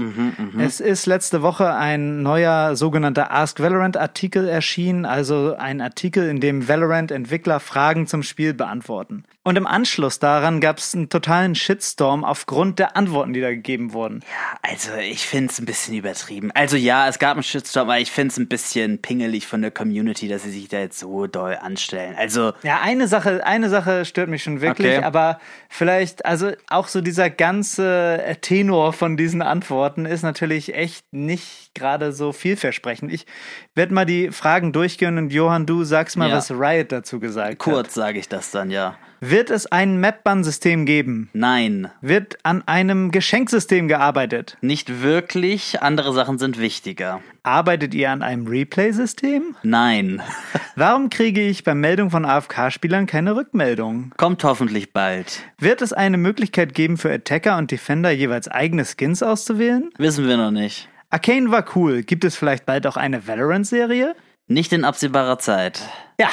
[0.58, 6.40] Es ist letzte Woche ein neuer sogenannter Ask Valorant Artikel erschienen, also ein Artikel, in
[6.40, 9.24] dem Valorant Entwickler Fragen zum Spiel beantworten.
[9.44, 13.92] Und im Anschluss daran gab es einen totalen Shitstorm aufgrund der Antworten, die da gegeben
[13.92, 14.20] wurden.
[14.62, 16.52] Also, ich finde es ein bisschen übertrieben.
[16.54, 19.72] Also, ja, es gab einen Shitstorm, aber ich finde es ein bisschen pingelig von der
[19.72, 22.14] Community, dass sie sich da jetzt so doll anstellen.
[22.16, 25.04] Also, Ja, eine Sache, eine Sache stört mich schon wirklich, Okay.
[25.04, 31.74] aber vielleicht, also auch so dieser ganze Tenor von diesen Antworten ist natürlich echt nicht
[31.74, 33.12] gerade so vielversprechend.
[33.12, 33.26] Ich
[33.74, 36.36] werde mal die Fragen durchgehen und Johann, du sagst mal, Ja.
[36.36, 37.58] was Riot dazu gesagt hat.
[37.58, 38.96] kurz sage ich das dann, ja.
[39.24, 41.30] Wird es ein Map-Ban-System geben?
[41.32, 44.56] Nein, Wird an einem Geschenksystem gearbeitet?
[44.62, 45.80] nicht wirklich.
[45.80, 47.20] Andere Sachen sind wichtiger.
[47.44, 49.54] Arbeitet ihr an einem Replay-System?
[49.62, 50.20] Nein.
[50.74, 54.12] Warum kriege ich bei Meldung von AFK-Spielern keine Rückmeldung?
[54.16, 55.44] Kommt hoffentlich bald.
[55.56, 59.90] Wird es eine Möglichkeit geben für Attacker und Defender jeweils eigene Skins auszuwählen?
[59.98, 60.88] Wissen wir noch nicht.
[61.10, 62.02] Arcane war cool.
[62.02, 64.16] Gibt es vielleicht bald auch eine Valorant-Serie?
[64.48, 65.80] Nicht in absehbarer Zeit.
[66.18, 66.28] Ja,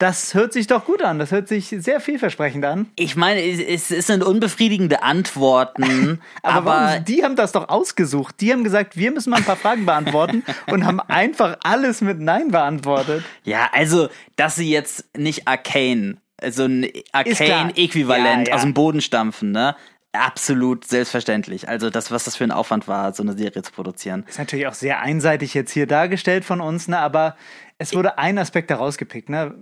[0.00, 1.18] das hört sich doch gut an.
[1.18, 2.86] Das hört sich sehr vielversprechend an.
[2.96, 8.40] Ich meine, es, es sind unbefriedigende Antworten, Aber, aber, warum, die haben das doch ausgesucht.
[8.40, 12.18] Die haben gesagt, wir müssen mal ein paar Fragen beantworten und haben einfach alles mit
[12.18, 13.22] Nein beantwortet.
[13.44, 16.88] ja, also, dass sie jetzt nicht Arcane, also ein.
[17.12, 18.54] Arcane-Äquivalent Ja, ja.
[18.54, 19.76] aus dem Boden stampfen, ne?
[20.12, 21.68] Absolut selbstverständlich.
[21.68, 24.24] Also das, was das für ein Aufwand war, so eine Serie zu produzieren.
[24.28, 26.98] Ist natürlich auch sehr einseitig jetzt hier dargestellt von uns, ne?
[26.98, 27.36] aber
[27.78, 29.28] es wurde ein Aspekt herausgepickt.
[29.28, 29.54] Ne?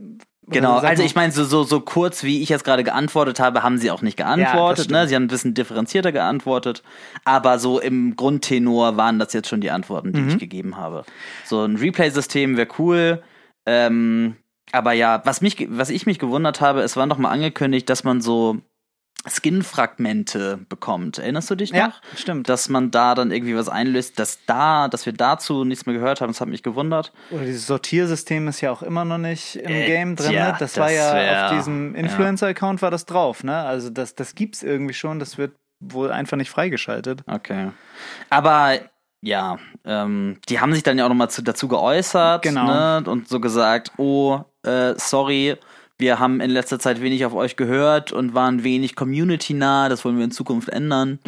[0.46, 3.76] Genau, also ich meine, so, so, so kurz wie ich jetzt gerade geantwortet habe, haben
[3.76, 4.84] sie auch nicht Ja, geantwortet.
[4.84, 4.98] stimmt.
[4.98, 5.06] ne?
[5.06, 6.82] Sie haben ein bisschen differenzierter geantwortet.
[7.26, 10.28] Aber so im Grundtenor waren das jetzt schon die Antworten, die Mhm.
[10.30, 11.04] ich gegeben habe.
[11.44, 13.22] So ein Replay-System wäre cool.
[13.66, 14.36] Ähm,
[14.72, 18.02] aber ja, was, mich, was ich mich gewundert habe, es war noch mal angekündigt, dass
[18.04, 18.56] man so
[19.30, 21.18] Skin-Fragmente bekommt.
[21.18, 21.78] Erinnerst du dich noch?
[21.78, 22.48] Ja, stimmt.
[22.48, 26.20] Dass man da dann irgendwie was einlöst, dass da, dass wir dazu nichts mehr gehört
[26.20, 27.12] haben, das hat mich gewundert.
[27.30, 30.32] Oder dieses Sortiersystem ist ja auch immer noch nicht im Äh, Game drin.
[30.32, 30.56] ja, ne?
[30.58, 31.94] das, das war ja wär- auf diesem.
[31.94, 33.56] Influencer-Account war das drauf, ne?
[33.64, 37.22] Also das, das gibt's irgendwie schon, das wird wohl einfach nicht freigeschaltet.
[37.26, 37.70] Okay.
[38.30, 38.78] Aber
[39.20, 42.66] ja, ähm, die haben sich dann ja auch nochmal zu, dazu geäußert Genau.
[43.00, 45.56] ne, und so gesagt, oh, äh, sorry,
[45.98, 50.16] wir haben in letzter Zeit wenig auf euch gehört und waren wenig community-nah, das wollen
[50.16, 51.18] wir in Zukunft ändern.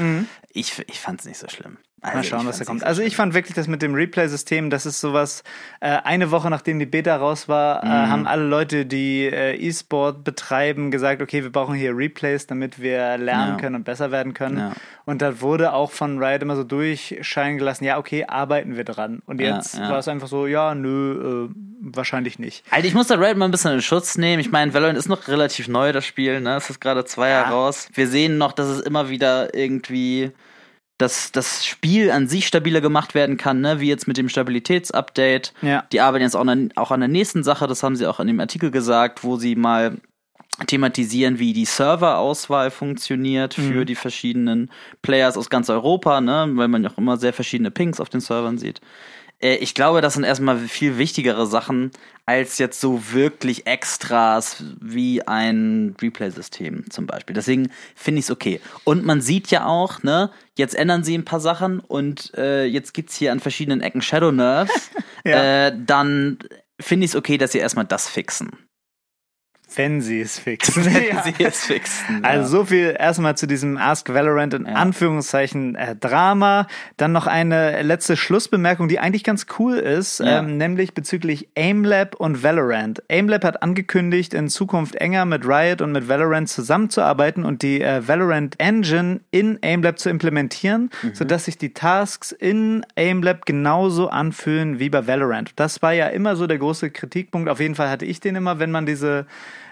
[0.53, 1.79] Ich, ich fand es nicht so schlimm.
[2.03, 2.81] Also, Mal schauen, was da kommt.
[2.81, 5.43] so Also ich fand wirklich das mit dem Replay-System, das ist sowas,
[5.81, 8.11] äh, eine Woche nachdem die Beta raus war, äh, Mhm.
[8.11, 13.19] haben alle Leute, die äh, E-Sport betreiben, gesagt, okay, wir brauchen hier Replays, damit wir
[13.19, 13.57] lernen Ja.
[13.61, 14.59] können und besser werden können.
[14.59, 14.73] Ja.
[15.05, 19.21] Und da wurde auch von Riot immer so durchscheinen gelassen, ja, okay, arbeiten wir dran.
[19.27, 19.91] Und jetzt ja.
[19.91, 22.65] war es einfach so, ja, nö, äh, wahrscheinlich nicht.
[22.71, 24.41] Also ich muss da Red mal ein bisschen in Schutz nehmen.
[24.41, 26.57] Ich meine, Valorant ist noch relativ neu, das Spiel, ne?
[26.57, 27.89] Es ist gerade zwei Jahre raus.
[27.93, 30.31] Wir sehen noch, dass es immer wieder irgendwie
[31.01, 33.81] dass das Spiel an sich stabiler gemacht werden kann, ne?
[33.81, 35.55] wie jetzt mit dem Stabilitätsupdate.
[35.63, 35.85] Ja.
[35.93, 38.27] Die arbeiten jetzt auch an, auch an der nächsten Sache, das haben sie auch in
[38.27, 39.97] dem Artikel gesagt, wo sie mal
[40.67, 46.51] thematisieren, wie die Serverauswahl funktioniert für die verschiedenen Players aus ganz Europa, ne?
[46.53, 48.81] weil man ja auch immer sehr verschiedene Pings auf den Servern sieht.
[49.41, 51.91] Äh, Ich glaube, das sind erstmal viel wichtigere Sachen
[52.27, 57.35] als jetzt so wirklich Extras wie ein Replay-System zum Beispiel.
[57.35, 58.61] Deswegen finde ich es okay.
[58.85, 62.95] Und man sieht ja auch, ne, jetzt ändern sie ein paar Sachen und äh, jetzt
[62.95, 64.91] gibt's hier an verschiedenen Ecken Shadow Nerves.
[65.23, 65.67] Ja.
[65.67, 66.39] äh, dann
[66.81, 68.53] finde ich es okay, dass sie erstmal das fixen.
[69.77, 70.85] Wenn sie es fixen.
[70.85, 71.23] Wenn Ja.
[71.23, 72.25] sie es fixen.
[72.25, 72.47] Also ja.
[72.49, 76.67] so viel erstmal zu diesem Ask Valorant in Anführungszeichen äh, Drama.
[76.97, 80.41] Dann noch eine letzte Schlussbemerkung, die eigentlich ganz cool ist, Ja.
[80.41, 83.03] ähm, nämlich bezüglich AimLab und Valorant.
[83.11, 88.07] AimLab hat angekündigt, in Zukunft enger mit Riot und mit Valorant zusammenzuarbeiten und die äh,
[88.07, 91.15] Valorant Engine in AimLab zu implementieren, Mhm.
[91.15, 95.53] sodass sich die Tasks in AimLab genauso anfühlen wie bei Valorant.
[95.57, 97.49] Das war ja immer so der große Kritikpunkt.
[97.49, 99.27] Auf jeden Fall hatte ich den immer, wenn man diese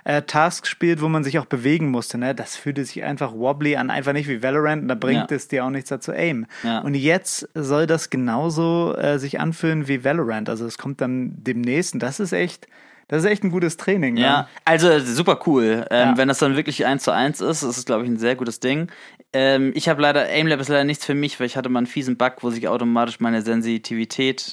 [0.08, 2.16] äh, Tasks spielt, wo man sich auch bewegen musste.
[2.16, 2.34] Ne?
[2.34, 5.36] Das fühlte sich einfach wobbly an, einfach nicht wie Valorant und da bringt Ja.
[5.36, 6.46] es dir auch nichts dazu aim.
[6.62, 6.78] Ja.
[6.78, 10.48] Und jetzt soll das genauso äh, sich anfühlen wie Valorant.
[10.48, 12.68] Also es kommt dann demnächst und das ist echt,
[13.08, 14.14] das ist echt ein gutes Training.
[14.14, 14.20] Ne?
[14.22, 15.84] Ja, also super cool.
[15.90, 16.16] Ähm, Ja.
[16.16, 18.60] Wenn das dann wirklich eins zu eins ist, ist es, glaube ich, ein sehr gutes
[18.60, 18.90] Ding.
[19.34, 21.86] Ähm, ich habe leider, AimLab ist leider nichts für mich, weil ich hatte mal einen
[21.86, 24.50] fiesen Bug, wo sich automatisch meine Sensitivität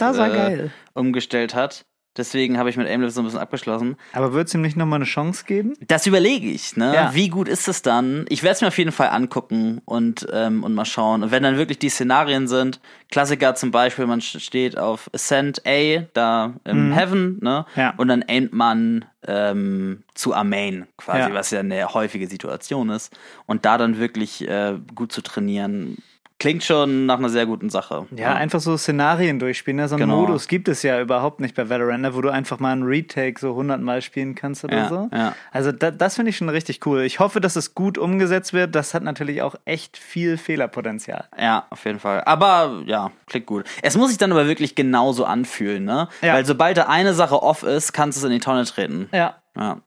[0.55, 1.85] äh, umgestellt hat.
[2.17, 3.97] Deswegen habe ich mit AimLab so ein bisschen abgeschlossen.
[4.13, 5.73] Aber wird es ihm nicht nochmal eine Chance geben?
[5.85, 6.93] Das überlege ich, ne?
[6.93, 7.13] Ja.
[7.13, 8.25] Wie gut ist es dann?
[8.29, 11.23] Ich werde es mir auf jeden Fall angucken und, ähm, und mal schauen.
[11.23, 12.79] Und wenn dann wirklich die Szenarien sind,
[13.11, 17.65] Klassiker zum Beispiel, man steht auf Ascent A, da im Heaven, ne?
[17.75, 17.79] Mhm.
[17.81, 17.93] Ja.
[17.97, 21.33] Und dann aimt man ähm, zu Amain quasi, Ja.
[21.33, 23.11] was ja eine häufige Situation ist.
[23.45, 25.97] Und da dann wirklich äh, gut zu trainieren,
[26.37, 28.05] klingt schon nach einer sehr guten Sache.
[28.15, 29.77] Ja, einfach so Szenarien durchspielen.
[29.77, 29.87] Ne?
[29.87, 30.21] So einen Genau.
[30.21, 32.13] Modus gibt es ja überhaupt nicht bei Valorant, ne?
[32.15, 35.09] wo du einfach mal einen Retake so 100 Mal spielen kannst oder Ja, so.
[35.13, 35.33] ja.
[35.51, 37.01] Also da, das finde ich schon richtig cool.
[37.03, 38.75] Ich hoffe, dass es gut umgesetzt wird.
[38.75, 41.25] Das hat natürlich auch echt viel Fehlerpotenzial.
[41.39, 42.23] Ja, auf jeden Fall.
[42.25, 43.65] Aber ja, klingt gut.
[43.81, 46.09] Es muss sich dann aber wirklich genauso anfühlen, ne?
[46.21, 46.33] Ja.
[46.33, 49.07] Weil sobald da eine Sache off ist, kannst du es in die Tonne treten.
[49.13, 49.35] Ja.
[49.57, 49.77] Ja.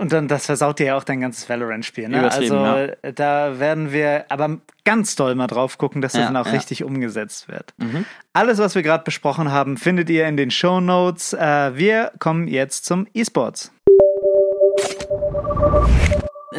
[0.00, 2.08] Und dann, das versaut dir ja auch dein ganzes Valorant-Spiel.
[2.08, 2.30] Ne?
[2.30, 6.46] Also da werden wir aber ganz doll mal drauf gucken, dass das Ja, dann auch
[6.46, 6.52] ja.
[6.52, 6.56] Mhm.
[6.56, 7.74] richtig umgesetzt wird.
[8.32, 11.34] Alles, was wir gerade besprochen haben, findet ihr in den Show Notes.
[11.34, 13.72] Äh, wir kommen jetzt zum E-Sports.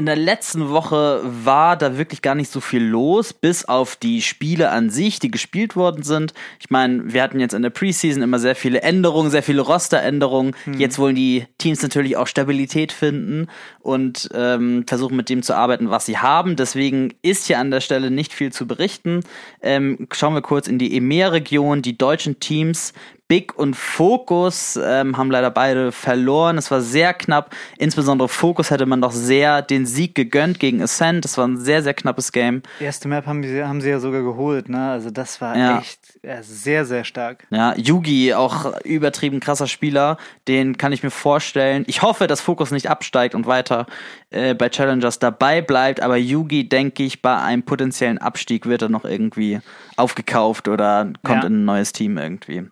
[0.02, 4.24] In der letzten Woche war da wirklich gar nicht so viel los, bis auf die
[4.24, 6.34] Spiele an sich, die gespielt worden sind.
[6.60, 10.56] Ich meine, wir hatten jetzt in der Preseason immer sehr viele Änderungen, sehr viele Rosteränderungen.
[10.76, 13.46] Jetzt wollen die Teams natürlich auch Stabilität finden
[13.80, 16.56] und ähm, versuchen mit dem zu arbeiten, was sie haben.
[16.56, 19.20] Deswegen ist hier an der Stelle nicht viel zu berichten.
[19.62, 21.84] Ähm, schauen wir kurz in die EMEA-Region.
[21.84, 22.94] Die deutschen Teams
[23.32, 26.58] Big und Focus ähm, haben leider beide verloren.
[26.58, 27.56] Es war sehr knapp.
[27.78, 31.24] Insbesondere Focus hätte man doch sehr den Sieg gegönnt gegen Ascent.
[31.24, 32.62] Das war ein sehr, sehr knappes Game.
[32.82, 34.68] Die erste Map haben sie, haben sie ja sogar geholt.
[34.68, 34.92] Ne?
[34.92, 35.80] Also das war Ja.
[35.80, 37.48] echt äh, sehr, sehr stark.
[37.52, 40.18] Ja, Yugi, auch übertrieben krasser Spieler.
[40.50, 41.86] Den kann ich mir vorstellen.
[41.88, 43.86] Ich hoffe, dass Focus nicht absteigt und weiter
[44.32, 46.02] äh, bei Challengers dabei bleibt.
[46.02, 49.62] Aber Yugi, denke ich, bei einem potenziellen Abstieg wird er noch irgendwie
[49.96, 51.48] aufgekauft oder kommt Ja.
[51.48, 52.66] in ein neues Team irgendwie.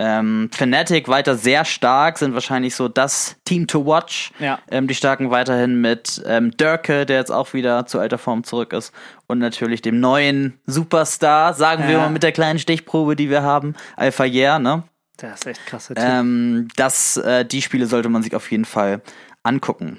[0.00, 4.30] Ähm, Fnatic weiter sehr stark, sind wahrscheinlich so das Team to watch.
[4.38, 4.60] Ja.
[4.70, 8.72] Ähm, die starken weiterhin mit ähm, Dörke, der jetzt auch wieder zu alter Form zurück
[8.72, 8.92] ist.
[9.26, 11.98] Und natürlich dem neuen Superstar, sagen wir Ja.
[11.98, 14.84] mal mit der kleinen Stichprobe, die wir haben, Alpha Yeah, ne?
[15.16, 16.04] Das ist echt krasser Typ.
[16.06, 19.02] Ähm, das, äh, die Spiele sollte man sich auf jeden Fall
[19.42, 19.98] angucken.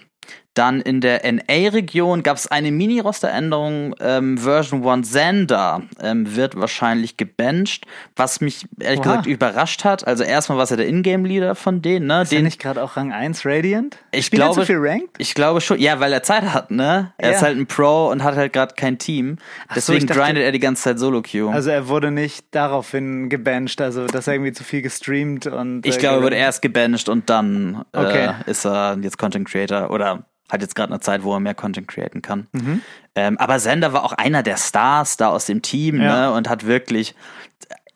[0.55, 3.95] Dann in der NA-Region gab es eine Mini-Roster-Änderung.
[4.01, 7.85] Ähm, Version 1 Xander ähm, wird wahrscheinlich gebencht,
[8.15, 9.03] was mich ehrlich Oha.
[9.09, 10.05] gesagt überrascht hat.
[10.07, 12.23] Also erstmal war es ja der Ingame-Leader von denen, ne?
[12.23, 13.97] ist Den, nicht gerade auch Rang 1 Radiant?
[14.11, 15.09] Ich Spielt er glaube- zu viel Ranked?
[15.17, 17.13] ich glaube schon, ja, weil er Zeit hat, ne?
[17.17, 17.47] Er ist Ja.
[17.47, 19.37] halt ein Pro und hat halt gerade kein Team.
[19.69, 21.51] so, Deswegen ich dachte- grindet er die ganze Zeit Solo-Queue.
[21.51, 25.85] Also er wurde nicht daraufhin gebancht, also dass er irgendwie zu viel gestreamt und.
[25.85, 28.31] Ich äh, glaube, er wurde erst gebancht und dann Okay.
[28.45, 31.53] äh, ist er jetzt Content Creator oder hat jetzt gerade eine Zeit, wo er mehr
[31.55, 32.47] Content createn kann.
[32.53, 32.81] Mhm.
[33.15, 36.29] Ähm, aber Sender war auch einer der Stars da aus dem Team Ja.
[36.29, 37.15] ne, und hat wirklich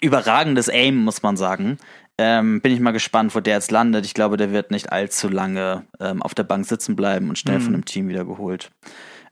[0.02, 1.78] überragendes Aim, muss man sagen.
[2.18, 4.06] Ähm, bin ich mal gespannt, wo der jetzt landet.
[4.06, 7.58] Ich glaube, der wird nicht allzu lange ähm, auf der Bank sitzen bleiben und schnell
[7.60, 7.64] Mhm.
[7.64, 8.70] von dem Team wieder geholt.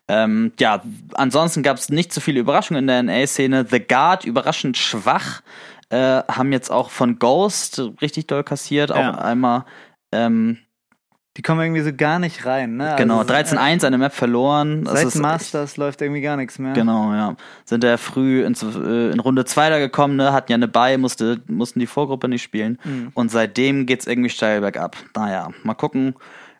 [0.08, 0.82] Ähm, ja,
[1.14, 3.68] ansonsten gab es nicht so viele Überraschungen in der NA-Szene.
[3.70, 5.42] The Guard überraschend schwach,
[5.90, 9.12] äh, haben jetzt auch von Ghost richtig doll kassiert, Ja.
[9.14, 9.66] auch einmal.
[10.12, 10.58] Ähm,
[11.38, 12.94] Die kommen irgendwie so gar nicht rein, ne?
[12.98, 14.84] genau, Also, 13-1 eine Map verloren.
[14.84, 16.74] Das Seit ist echt- Masters läuft irgendwie gar nichts mehr.
[16.74, 17.36] Genau, ja.
[17.64, 20.34] Sind ja früh ins, äh, in Runde 2 da gekommen, ne?
[20.34, 22.80] hatten ja eine Bye, musste, mussten die Vorgruppe nicht spielen.
[22.84, 23.12] Mhm.
[23.14, 24.98] Und seitdem geht's irgendwie steil bergab.
[25.16, 26.16] Naja, mal gucken.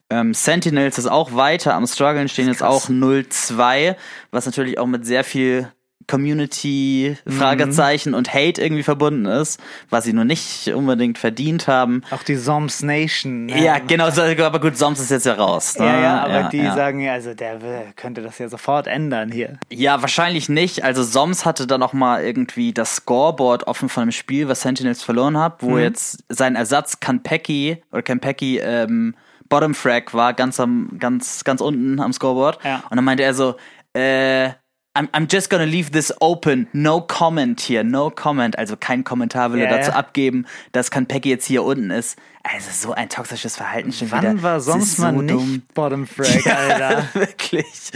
[0.10, 3.96] Ähm, Sentinels ist auch weiter am struggeln, stehen jetzt auch 0-2,
[4.32, 5.70] was natürlich auch mit sehr viel
[6.12, 7.32] Community, Mhm.
[7.32, 12.02] Fragezeichen und Hate irgendwie verbunden ist, was sie nur nicht unbedingt verdient haben.
[12.12, 13.46] Auch die Soms Nation.
[13.48, 13.64] ne?
[13.64, 15.78] Ja, genau, aber gut, Soms ist jetzt ja raus.
[15.78, 15.86] Ne?
[15.86, 16.76] Ja, ja, aber Ja, die ja.
[16.76, 19.58] sagen ja, also der will- könnte das ja sofort ändern hier.
[19.70, 20.84] Ja, wahrscheinlich nicht.
[20.84, 25.04] Also Soms hatte da noch mal irgendwie das Scoreboard offen von einem Spiel, was Sentinels
[25.04, 25.68] verloren hat, Mhm.
[25.68, 29.16] wo jetzt sein Ersatz Kanpeki oder Kanpeki ähm,
[29.50, 32.60] Bottom Frag war ganz am ganz ganz unten am Scoreboard.
[32.64, 32.84] Ja.
[32.90, 33.56] Und dann meinte er so,
[33.94, 34.50] äh,
[34.94, 36.68] I'm, I'm just gonna leave this open.
[36.74, 38.58] No comment here, no comment.
[38.60, 39.96] Also kein Kommentar will er Ja, dazu ja.
[39.96, 42.20] abgeben, dass Kanpeki jetzt hier unten ist.
[42.44, 44.42] Also so ein toxisches Verhalten schon Wann wieder.
[44.44, 45.62] war Das sonst so mal nicht dumm.
[45.76, 47.08] Bottom Frag, Alter?
[47.14, 47.92] Wirklich.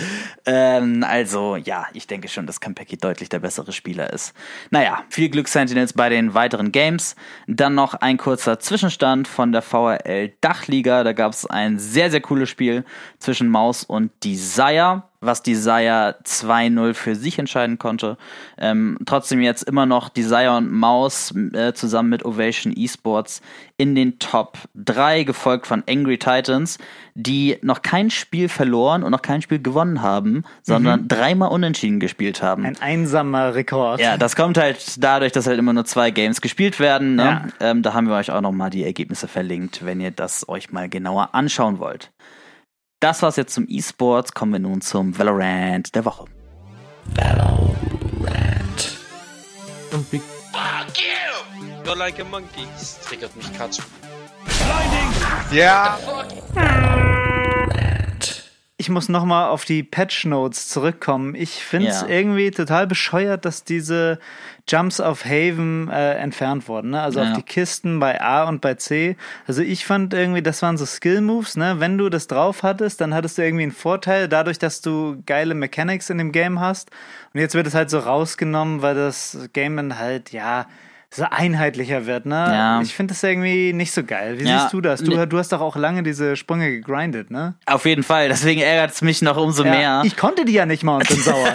[0.46, 4.34] Ähm, also, ja, ich denke schon, dass Kampeki deutlich der bessere Spieler ist.
[4.70, 7.16] Naja, viel Glück Sentinels bei den weiteren Games.
[7.48, 11.04] Dann noch ein kurzer Zwischenstand von der VRL Dachliga.
[11.04, 12.86] Da gab es ein sehr, sehr cooles Spiel
[13.18, 18.18] zwischen Maus und Desire, was Desire 2-0 für sich entscheiden konnte.
[18.58, 23.42] Ähm, trotzdem jetzt immer noch Desire und Maus äh, zusammen mit Ovation Esports
[23.78, 26.78] in den Top 3, gefolgt von Angry Titans,
[27.14, 32.42] die noch kein Spiel verloren und noch kein Spiel gewonnen haben, sondern dreimal unentschieden gespielt
[32.42, 32.66] haben.
[32.66, 34.00] Ein einsamer Rekord.
[34.00, 37.16] Ja, das kommt halt dadurch, dass halt immer nur zwei Games gespielt werden.
[37.16, 37.24] Ne?
[37.24, 37.48] Ja.
[37.60, 40.88] Ähm, da haben wir euch auch nochmal die Ergebnisse verlinkt, wenn ihr das euch mal
[40.88, 42.12] genauer anschauen wollt.
[43.06, 44.34] Das war's jetzt zum E-Sports.
[44.34, 46.26] Kommen wir nun zum Valorant der Woche.
[49.92, 51.86] Und wie Fuck you!
[51.86, 52.66] You're like a monkey.
[52.74, 53.86] Das triggert mich gerade schon.
[55.52, 56.00] Ja,
[58.78, 61.34] Ich muss nochmal auf die Patch Notes zurückkommen.
[61.34, 62.08] Ich finde es Ja.
[62.08, 64.20] irgendwie total bescheuert, dass diese
[64.68, 66.90] Jumps auf Haven äh, entfernt wurden.
[66.90, 67.02] Ne?
[67.02, 67.28] Also Ja.
[67.30, 69.16] auf die Kisten bei A und bei C.
[69.48, 71.56] Also ich fand irgendwie, das waren so Skill-Moves.
[71.56, 71.76] Ne?
[71.80, 75.54] Wenn du das drauf hattest, dann hattest du irgendwie einen Vorteil dadurch, dass du geile
[75.56, 76.92] Mechanics in dem Game hast.
[77.34, 80.66] Und jetzt wird es halt so rausgenommen, weil das Game dann halt, ja,
[81.16, 82.36] so einheitlicher wird, ne?
[82.36, 82.82] Ja.
[82.82, 84.40] Ich finde das irgendwie nicht so geil.
[84.40, 84.60] Wie Ja.
[84.62, 85.02] siehst du das?
[85.02, 87.56] Du, du hast doch auch lange diese Sprünge gegrindet, ne?
[87.66, 90.02] Auf jeden Fall, deswegen ärgert es mich noch umso Ja, mehr.
[90.06, 91.54] Ich konnte die ja nicht mal und bin sauer.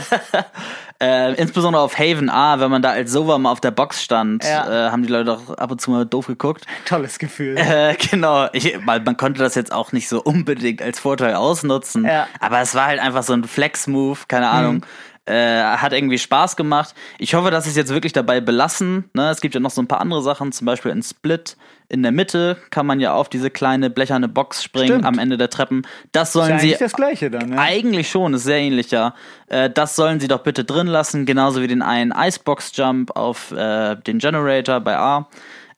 [1.02, 4.44] Äh, insbesondere auf Haven A, wenn man da als Sova mal auf der Box stand,
[4.44, 4.88] Ja.
[4.88, 6.66] äh, haben die Leute doch ab und zu mal doof geguckt.
[6.84, 7.56] Tolles Gefühl.
[7.56, 12.04] Äh, genau, ich, weil man konnte das jetzt auch nicht so unbedingt als Vorteil ausnutzen.
[12.04, 12.26] Ja.
[12.38, 14.84] Aber es war halt einfach so ein Flex-Move, keine Ahnung.
[15.30, 16.92] Äh, hat irgendwie Spaß gemacht.
[17.18, 19.08] Ich hoffe, dass es jetzt wirklich dabei belassen.
[19.14, 19.30] Ne?
[19.30, 21.56] Es gibt ja noch so ein paar andere Sachen, zum Beispiel in Split.
[21.88, 25.04] In der Mitte kann man ja auf diese kleine blecherne Box springen Stimmt.
[25.04, 25.86] am Ende der Treppen.
[26.10, 27.58] Das Ist sollen ja sie eigentlich das Gleiche dann, ne?
[27.58, 29.14] eigentlich schon, ist sehr ähnlich, ja.
[29.46, 33.94] Äh, das sollen sie doch bitte drin lassen, genauso wie den einen Icebox-Jump auf äh,
[33.96, 35.28] den Generator bei A.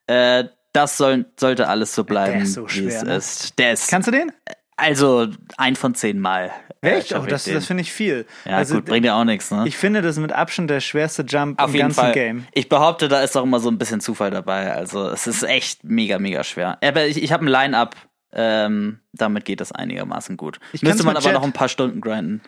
[0.07, 3.17] Äh, das soll, sollte alles so bleiben, ist so wie schwer, es ne?
[3.17, 3.59] ist.
[3.59, 4.33] Der ist Kannst du den?
[4.77, 6.51] Also ein von zehn Mal.
[6.83, 7.09] äh, Echt?
[7.09, 8.27] schaff Oh, das das finde ich viel.
[8.45, 9.65] ja, also, gut, bringt ja auch nichts, ne?
[9.67, 12.13] ich finde das mit Abstand der schwerste Jump Auf im jeden ganzen Fall.
[12.13, 12.47] Game.
[12.53, 14.73] Ich behaupte, da ist auch immer so ein bisschen Zufall dabei.
[14.73, 16.79] Also es ist echt mega, mega schwer.
[16.83, 17.97] Aber ich, ich habe ein Line-Up.
[18.35, 20.59] Ähm, damit geht das einigermaßen gut.
[20.73, 21.35] Ich Müsste man aber Jet.
[21.35, 22.41] noch ein paar Stunden grinden.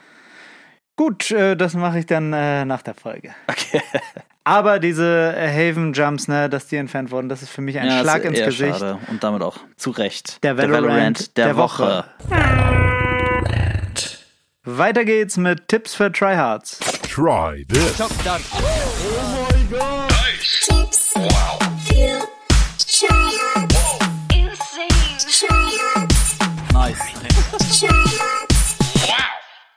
[0.96, 3.34] Gut, äh, das mache ich dann äh, nach der Folge.
[3.48, 3.82] Okay.
[4.46, 7.88] Aber diese äh, Haven Jumps, ne, dass die entfernt wurden, das ist für mich ein
[7.88, 8.78] Ja, Schlag ins Gesicht.
[8.78, 8.98] Schade.
[9.08, 10.42] Und damit auch zu Recht.
[10.44, 12.04] Der Valorant der, der Woche.
[14.64, 16.78] Weiter geht's mit Tipps für Tryhards.
[17.10, 17.96] Try this.
[20.66, 21.12] Tips.
[21.14, 21.58] Wow.
[21.86, 22.18] Feel.
[22.18, 22.33] Tryhards.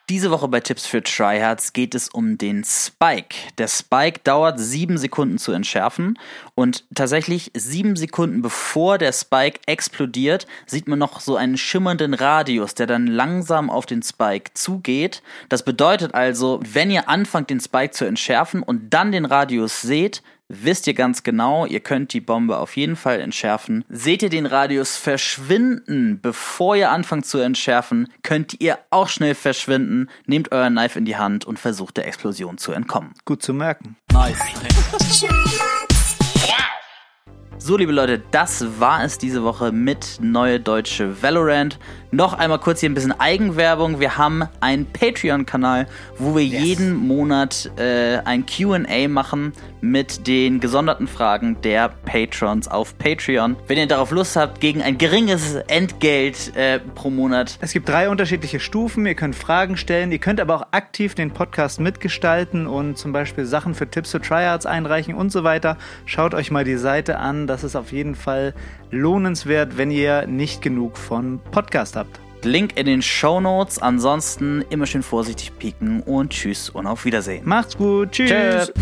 [0.09, 3.35] Diese Woche bei Tipps für Tryhards geht es um den Spike.
[3.57, 6.17] Der Spike dauert sieben Sekunden zu entschärfen
[6.55, 12.73] und tatsächlich sieben Sekunden bevor der Spike explodiert, sieht man noch so einen schimmernden Radius,
[12.73, 15.21] der dann langsam auf den Spike zugeht.
[15.49, 20.23] Das bedeutet also, wenn ihr anfangt, den Spike zu entschärfen und dann den Radius seht,
[20.49, 23.83] wisst ihr ganz genau, ihr könnt die Bombe auf jeden Fall entschärfen.
[23.89, 30.09] Seht ihr den Radius verschwinden, bevor ihr anfangt zu entschärfen, könnt ihr auch schnell verschwinden.
[30.25, 33.13] Nehmt euer Knife in die Hand und versucht der Explosion zu entkommen.
[33.25, 33.97] Gut zu merken.
[34.11, 34.39] Nice.
[37.59, 41.79] So, liebe Leute, das war es diese Woche mit Neue Deutsche Valorant.
[42.11, 43.99] Noch einmal kurz hier ein bisschen Eigenwerbung.
[43.99, 51.07] Wir haben einen Patreon-Kanal, wo wir jeden Monat äh, ein QA machen mit den gesonderten
[51.07, 53.57] Fragen der Patrons auf Patreon.
[53.67, 57.57] Wenn ihr darauf Lust habt, gegen ein geringes Entgelt äh, pro Monat.
[57.59, 59.05] Es gibt drei unterschiedliche Stufen.
[59.05, 60.09] Ihr könnt Fragen stellen.
[60.13, 64.21] Ihr könnt aber auch aktiv den Podcast mitgestalten und zum Beispiel Sachen für Tipps für
[64.21, 65.77] Tryhards einreichen und so weiter.
[66.05, 67.47] Schaut euch mal die Seite an.
[67.47, 68.53] Das ist auf jeden Fall
[68.91, 72.19] lohnenswert, wenn ihr nicht genug von Podcast habt.
[72.43, 73.79] Link in den Show Notes.
[73.79, 77.43] Ansonsten immer schön vorsichtig pieken und tschüss und auf Wiedersehen.
[77.45, 78.11] Macht's gut.
[78.11, 78.29] Tschüss.
[78.29, 78.73] Tschüss.